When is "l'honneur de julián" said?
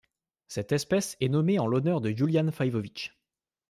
1.67-2.51